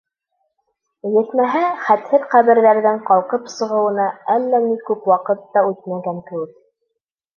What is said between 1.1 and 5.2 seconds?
Етмәһә, хәтһеҙ ҡәберҙәрҙең ҡалҡып сығыуына әллә ни күп